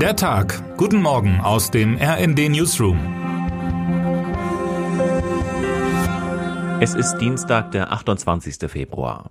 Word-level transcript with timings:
Der 0.00 0.14
Tag. 0.14 0.76
Guten 0.76 1.00
Morgen 1.00 1.40
aus 1.40 1.70
dem 1.70 1.96
RND 1.96 2.50
Newsroom. 2.50 2.98
Es 6.80 6.94
ist 6.94 7.16
Dienstag, 7.16 7.72
der 7.72 7.92
28. 7.92 8.70
Februar. 8.70 9.30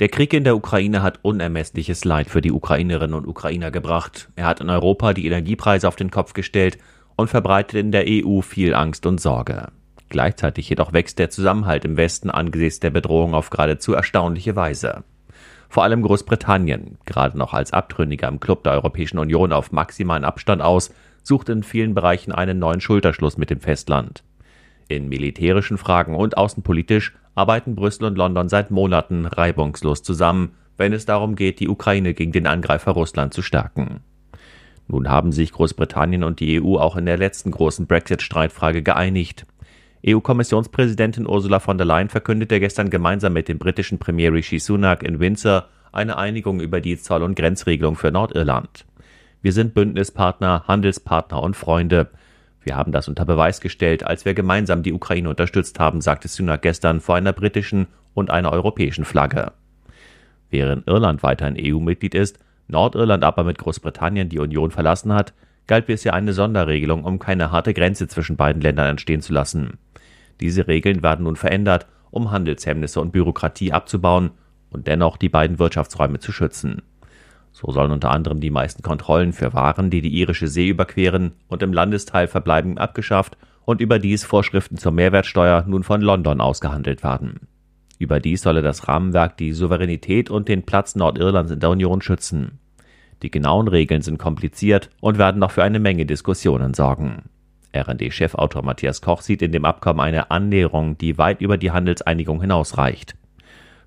Der 0.00 0.10
Krieg 0.10 0.34
in 0.34 0.44
der 0.44 0.54
Ukraine 0.54 1.02
hat 1.02 1.20
unermessliches 1.22 2.04
Leid 2.04 2.28
für 2.28 2.42
die 2.42 2.52
Ukrainerinnen 2.52 3.14
und 3.14 3.26
Ukrainer 3.26 3.70
gebracht. 3.70 4.28
Er 4.36 4.44
hat 4.44 4.60
in 4.60 4.68
Europa 4.68 5.14
die 5.14 5.24
Energiepreise 5.24 5.88
auf 5.88 5.96
den 5.96 6.10
Kopf 6.10 6.34
gestellt 6.34 6.76
und 7.16 7.30
verbreitet 7.30 7.80
in 7.80 7.90
der 7.90 8.04
EU 8.06 8.42
viel 8.42 8.74
Angst 8.74 9.06
und 9.06 9.18
Sorge. 9.18 9.68
Gleichzeitig 10.10 10.68
jedoch 10.68 10.92
wächst 10.92 11.18
der 11.18 11.30
Zusammenhalt 11.30 11.86
im 11.86 11.96
Westen 11.96 12.28
angesichts 12.28 12.80
der 12.80 12.90
Bedrohung 12.90 13.32
auf 13.32 13.48
geradezu 13.48 13.94
erstaunliche 13.94 14.56
Weise. 14.56 15.04
Vor 15.68 15.82
allem 15.82 16.02
Großbritannien, 16.02 16.98
gerade 17.04 17.36
noch 17.38 17.54
als 17.54 17.72
Abtrünniger 17.72 18.28
im 18.28 18.40
Club 18.40 18.64
der 18.64 18.72
Europäischen 18.74 19.18
Union 19.18 19.52
auf 19.52 19.72
maximalen 19.72 20.24
Abstand 20.24 20.62
aus, 20.62 20.92
sucht 21.22 21.48
in 21.48 21.62
vielen 21.62 21.94
Bereichen 21.94 22.32
einen 22.32 22.58
neuen 22.58 22.80
Schulterschluss 22.80 23.38
mit 23.38 23.50
dem 23.50 23.60
Festland. 23.60 24.22
In 24.88 25.08
militärischen 25.08 25.78
Fragen 25.78 26.14
und 26.14 26.36
außenpolitisch 26.36 27.14
arbeiten 27.34 27.74
Brüssel 27.74 28.04
und 28.04 28.16
London 28.16 28.48
seit 28.48 28.70
Monaten 28.70 29.26
reibungslos 29.26 30.02
zusammen, 30.02 30.52
wenn 30.76 30.92
es 30.92 31.06
darum 31.06 31.36
geht, 31.36 31.60
die 31.60 31.68
Ukraine 31.68 32.14
gegen 32.14 32.32
den 32.32 32.46
Angreifer 32.46 32.92
Russland 32.92 33.32
zu 33.32 33.42
stärken. 33.42 34.00
Nun 34.86 35.08
haben 35.08 35.32
sich 35.32 35.52
Großbritannien 35.52 36.24
und 36.24 36.40
die 36.40 36.60
EU 36.60 36.76
auch 36.76 36.96
in 36.96 37.06
der 37.06 37.16
letzten 37.16 37.50
großen 37.50 37.86
Brexit-Streitfrage 37.86 38.82
geeinigt. 38.82 39.46
EU-Kommissionspräsidentin 40.06 41.26
Ursula 41.26 41.60
von 41.60 41.78
der 41.78 41.86
Leyen 41.86 42.10
verkündete 42.10 42.60
gestern 42.60 42.90
gemeinsam 42.90 43.32
mit 43.32 43.48
dem 43.48 43.58
britischen 43.58 43.98
Premier 43.98 44.32
Rishi 44.32 44.58
Sunak 44.58 45.02
in 45.02 45.18
Windsor 45.18 45.68
eine 45.92 46.18
Einigung 46.18 46.60
über 46.60 46.82
die 46.82 46.98
Zoll- 46.98 47.22
und 47.22 47.36
Grenzregelung 47.36 47.96
für 47.96 48.10
Nordirland. 48.10 48.84
Wir 49.40 49.52
sind 49.52 49.72
Bündnispartner, 49.72 50.64
Handelspartner 50.68 51.42
und 51.42 51.56
Freunde. 51.56 52.10
Wir 52.62 52.76
haben 52.76 52.92
das 52.92 53.08
unter 53.08 53.24
Beweis 53.24 53.62
gestellt, 53.62 54.04
als 54.04 54.26
wir 54.26 54.34
gemeinsam 54.34 54.82
die 54.82 54.92
Ukraine 54.92 55.30
unterstützt 55.30 55.80
haben, 55.80 56.02
sagte 56.02 56.28
Sunak 56.28 56.60
gestern 56.60 57.00
vor 57.00 57.14
einer 57.14 57.32
britischen 57.32 57.86
und 58.12 58.30
einer 58.30 58.52
europäischen 58.52 59.06
Flagge. 59.06 59.52
Während 60.50 60.86
Irland 60.86 61.22
weiterhin 61.22 61.56
EU-Mitglied 61.58 62.14
ist, 62.14 62.38
Nordirland 62.68 63.24
aber 63.24 63.44
mit 63.44 63.56
Großbritannien 63.56 64.28
die 64.28 64.38
Union 64.38 64.70
verlassen 64.70 65.14
hat, 65.14 65.32
galt 65.66 65.86
bisher 65.86 66.12
eine 66.12 66.34
Sonderregelung, 66.34 67.04
um 67.04 67.18
keine 67.18 67.50
harte 67.50 67.72
Grenze 67.72 68.06
zwischen 68.06 68.36
beiden 68.36 68.60
Ländern 68.60 68.88
entstehen 68.88 69.22
zu 69.22 69.32
lassen. 69.32 69.78
Diese 70.40 70.66
Regeln 70.66 71.02
werden 71.02 71.24
nun 71.24 71.36
verändert, 71.36 71.86
um 72.10 72.30
Handelshemmnisse 72.30 73.00
und 73.00 73.12
Bürokratie 73.12 73.72
abzubauen 73.72 74.30
und 74.70 74.86
dennoch 74.86 75.16
die 75.16 75.28
beiden 75.28 75.58
Wirtschaftsräume 75.58 76.18
zu 76.18 76.32
schützen. 76.32 76.82
So 77.52 77.70
sollen 77.70 77.92
unter 77.92 78.10
anderem 78.10 78.40
die 78.40 78.50
meisten 78.50 78.82
Kontrollen 78.82 79.32
für 79.32 79.52
Waren, 79.52 79.88
die 79.88 80.00
die 80.00 80.14
irische 80.14 80.48
See 80.48 80.68
überqueren 80.68 81.32
und 81.46 81.62
im 81.62 81.72
Landesteil 81.72 82.26
verbleiben, 82.26 82.78
abgeschafft 82.78 83.36
und 83.64 83.80
überdies 83.80 84.24
Vorschriften 84.24 84.76
zur 84.76 84.92
Mehrwertsteuer 84.92 85.64
nun 85.66 85.84
von 85.84 86.00
London 86.00 86.40
ausgehandelt 86.40 87.04
werden. 87.04 87.46
Überdies 87.98 88.42
solle 88.42 88.62
das 88.62 88.88
Rahmenwerk 88.88 89.36
die 89.36 89.52
Souveränität 89.52 90.30
und 90.30 90.48
den 90.48 90.64
Platz 90.64 90.96
Nordirlands 90.96 91.52
in 91.52 91.60
der 91.60 91.70
Union 91.70 92.02
schützen. 92.02 92.58
Die 93.22 93.30
genauen 93.30 93.68
Regeln 93.68 94.02
sind 94.02 94.18
kompliziert 94.18 94.90
und 95.00 95.18
werden 95.18 95.38
noch 95.38 95.52
für 95.52 95.62
eine 95.62 95.78
Menge 95.78 96.06
Diskussionen 96.06 96.74
sorgen. 96.74 97.30
RD-Chefautor 97.74 98.62
Matthias 98.62 99.00
Koch 99.02 99.22
sieht 99.22 99.42
in 99.42 99.52
dem 99.52 99.64
Abkommen 99.64 100.00
eine 100.00 100.30
Annäherung, 100.30 100.96
die 100.98 101.18
weit 101.18 101.40
über 101.40 101.56
die 101.58 101.72
Handelseinigung 101.72 102.40
hinausreicht. 102.40 103.14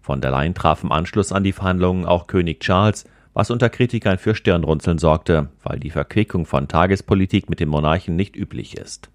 Von 0.02 0.21
der 0.21 0.31
Leyen 0.31 0.53
traf 0.53 0.83
im 0.83 0.91
Anschluss 0.91 1.31
an 1.31 1.43
die 1.43 1.53
Verhandlungen 1.53 2.05
auch 2.05 2.27
König 2.27 2.59
Charles, 2.61 3.05
was 3.33 3.52
unter 3.52 3.69
Kritikern 3.69 4.17
für 4.17 4.35
Stirnrunzeln 4.35 4.97
sorgte, 4.97 5.49
weil 5.63 5.80
die 5.80 5.91
Verquickung 5.91 6.45
von 6.45 6.67
Tagespolitik 6.67 7.49
mit 7.49 7.59
dem 7.59 7.69
Monarchen 7.69 8.15
nicht 8.15 8.35
üblich 8.35 8.77
ist. 8.77 9.09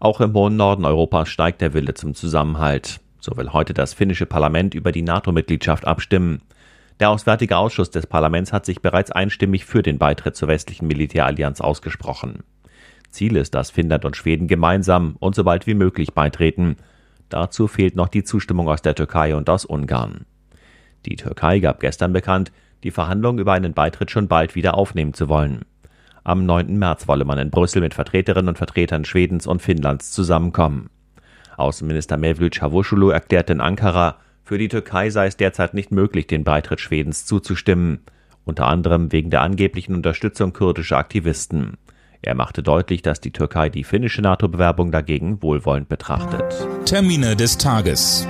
Auch 0.00 0.20
im 0.20 0.32
hohen 0.32 0.56
Norden 0.56 0.84
Europas 0.84 1.28
steigt 1.28 1.60
der 1.60 1.74
Wille 1.74 1.94
zum 1.94 2.14
Zusammenhalt. 2.14 3.00
So 3.20 3.36
will 3.36 3.52
heute 3.52 3.74
das 3.74 3.94
finnische 3.94 4.26
Parlament 4.26 4.74
über 4.74 4.92
die 4.92 5.02
NATO-Mitgliedschaft 5.02 5.86
abstimmen. 5.86 6.42
Der 7.00 7.10
Auswärtige 7.10 7.56
Ausschuss 7.56 7.90
des 7.90 8.06
Parlaments 8.06 8.52
hat 8.52 8.66
sich 8.66 8.82
bereits 8.82 9.10
einstimmig 9.10 9.64
für 9.64 9.82
den 9.82 9.98
Beitritt 9.98 10.36
zur 10.36 10.48
westlichen 10.48 10.86
Militärallianz 10.86 11.60
ausgesprochen. 11.60 12.42
Ziel 13.10 13.36
ist, 13.36 13.54
dass 13.54 13.70
Finnland 13.70 14.04
und 14.04 14.16
Schweden 14.16 14.46
gemeinsam 14.46 15.16
und 15.18 15.34
so 15.34 15.44
bald 15.44 15.66
wie 15.66 15.74
möglich 15.74 16.12
beitreten. 16.12 16.76
Dazu 17.28 17.68
fehlt 17.68 17.96
noch 17.96 18.08
die 18.08 18.24
Zustimmung 18.24 18.68
aus 18.68 18.82
der 18.82 18.94
Türkei 18.94 19.34
und 19.34 19.48
aus 19.50 19.64
Ungarn. 19.64 20.26
Die 21.06 21.16
Türkei 21.16 21.60
gab 21.60 21.80
gestern 21.80 22.12
bekannt, 22.12 22.52
die 22.82 22.90
Verhandlungen 22.90 23.38
über 23.38 23.52
einen 23.52 23.74
Beitritt 23.74 24.10
schon 24.10 24.28
bald 24.28 24.54
wieder 24.54 24.74
aufnehmen 24.74 25.14
zu 25.14 25.28
wollen. 25.28 25.64
Am 26.24 26.44
9. 26.44 26.78
März 26.78 27.08
wolle 27.08 27.24
man 27.24 27.38
in 27.38 27.50
Brüssel 27.50 27.80
mit 27.80 27.94
Vertreterinnen 27.94 28.48
und 28.48 28.58
Vertretern 28.58 29.04
Schwedens 29.04 29.46
und 29.46 29.62
Finnlands 29.62 30.12
zusammenkommen. 30.12 30.90
Außenminister 31.56 32.16
Mevlüt 32.16 32.54
Çavuşoğlu 32.54 33.12
erklärte 33.12 33.52
in 33.52 33.60
Ankara, 33.60 34.18
für 34.44 34.58
die 34.58 34.68
Türkei 34.68 35.10
sei 35.10 35.26
es 35.26 35.36
derzeit 35.36 35.74
nicht 35.74 35.92
möglich, 35.92 36.26
den 36.26 36.44
Beitritt 36.44 36.80
Schwedens 36.80 37.24
zuzustimmen, 37.24 38.00
unter 38.44 38.66
anderem 38.66 39.12
wegen 39.12 39.30
der 39.30 39.42
angeblichen 39.42 39.94
Unterstützung 39.94 40.52
kurdischer 40.52 40.98
Aktivisten. 40.98 41.76
Er 42.22 42.34
machte 42.34 42.62
deutlich, 42.62 43.00
dass 43.00 43.20
die 43.20 43.30
Türkei 43.30 43.70
die 43.70 43.84
finnische 43.84 44.20
NATO-Bewerbung 44.20 44.92
dagegen 44.92 45.42
wohlwollend 45.42 45.88
betrachtet. 45.88 46.44
Termine 46.84 47.34
des 47.34 47.56
Tages. 47.56 48.26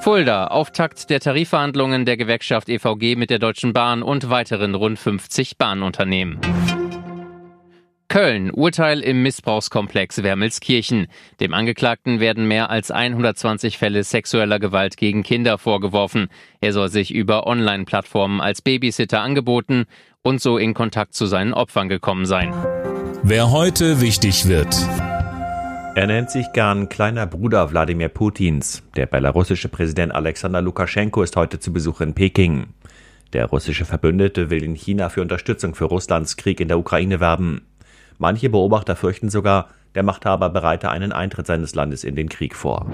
Fulda, 0.00 0.46
Auftakt 0.46 1.10
der 1.10 1.20
Tarifverhandlungen 1.20 2.04
der 2.04 2.16
Gewerkschaft 2.16 2.68
EVG 2.68 3.16
mit 3.16 3.30
der 3.30 3.38
Deutschen 3.38 3.72
Bahn 3.72 4.02
und 4.02 4.28
weiteren 4.28 4.74
rund 4.74 4.98
50 4.98 5.56
Bahnunternehmen. 5.56 6.38
Köln, 8.10 8.50
Urteil 8.50 9.00
im 9.02 9.22
Missbrauchskomplex 9.22 10.24
Wermelskirchen. 10.24 11.06
Dem 11.38 11.54
Angeklagten 11.54 12.18
werden 12.18 12.48
mehr 12.48 12.68
als 12.68 12.90
120 12.90 13.78
Fälle 13.78 14.02
sexueller 14.02 14.58
Gewalt 14.58 14.96
gegen 14.96 15.22
Kinder 15.22 15.58
vorgeworfen. 15.58 16.26
Er 16.60 16.72
soll 16.72 16.88
sich 16.88 17.14
über 17.14 17.46
Online-Plattformen 17.46 18.40
als 18.40 18.62
Babysitter 18.62 19.20
angeboten 19.20 19.84
und 20.22 20.40
so 20.40 20.58
in 20.58 20.74
Kontakt 20.74 21.14
zu 21.14 21.26
seinen 21.26 21.54
Opfern 21.54 21.88
gekommen 21.88 22.26
sein. 22.26 22.52
Wer 23.22 23.50
heute 23.50 24.00
wichtig 24.00 24.46
wird. 24.48 24.76
Er 25.96 26.06
nennt 26.06 26.30
sich 26.30 26.46
gern 26.52 26.88
kleiner 26.88 27.26
Bruder 27.26 27.70
Wladimir 27.70 28.08
Putins. 28.08 28.82
Der 28.96 29.06
belarussische 29.06 29.68
Präsident 29.68 30.14
Alexander 30.14 30.62
Lukaschenko 30.62 31.22
ist 31.22 31.36
heute 31.36 31.58
zu 31.58 31.72
Besuch 31.72 32.00
in 32.00 32.14
Peking. 32.14 32.68
Der 33.32 33.46
russische 33.46 33.84
Verbündete 33.84 34.50
will 34.50 34.62
in 34.62 34.74
China 34.74 35.08
für 35.08 35.22
Unterstützung 35.22 35.74
für 35.74 35.86
Russlands 35.86 36.36
Krieg 36.36 36.60
in 36.60 36.68
der 36.68 36.78
Ukraine 36.78 37.20
werben. 37.20 37.62
Manche 38.18 38.50
Beobachter 38.50 38.96
fürchten 38.96 39.30
sogar, 39.30 39.68
der 39.94 40.02
Machthaber 40.02 40.50
bereite 40.50 40.90
einen 40.90 41.12
Eintritt 41.12 41.46
seines 41.46 41.74
Landes 41.74 42.04
in 42.04 42.14
den 42.14 42.28
Krieg 42.28 42.54
vor. 42.54 42.86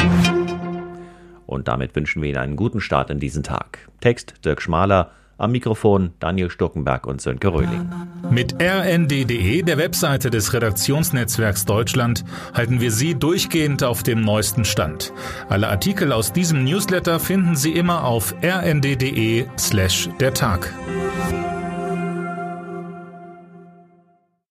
Und 1.46 1.68
damit 1.68 1.94
wünschen 1.94 2.22
wir 2.22 2.30
Ihnen 2.30 2.38
einen 2.38 2.56
guten 2.56 2.80
Start 2.80 3.10
in 3.10 3.20
diesen 3.20 3.42
Tag. 3.42 3.88
Text 4.00 4.34
Dirk 4.44 4.62
Schmaler, 4.62 5.10
am 5.38 5.52
Mikrofon 5.52 6.12
Daniel 6.18 6.50
Stuckenberg 6.50 7.06
und 7.06 7.20
Sönke 7.20 7.48
Röhling. 7.48 7.90
Mit 8.30 8.54
rnd.de, 8.60 9.62
der 9.62 9.78
Webseite 9.78 10.30
des 10.30 10.52
Redaktionsnetzwerks 10.52 11.64
Deutschland, 11.64 12.24
halten 12.54 12.80
wir 12.80 12.90
Sie 12.90 13.14
durchgehend 13.14 13.84
auf 13.84 14.02
dem 14.02 14.22
neuesten 14.22 14.64
Stand. 14.64 15.12
Alle 15.48 15.68
Artikel 15.68 16.12
aus 16.12 16.32
diesem 16.32 16.64
Newsletter 16.64 17.20
finden 17.20 17.56
Sie 17.56 17.72
immer 17.72 18.04
auf 18.04 18.34
rnd.de 18.42 19.46
slash 19.58 20.08
der 20.20 20.34
Tag. 20.34 20.72